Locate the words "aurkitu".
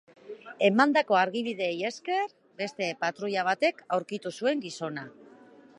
3.99-4.37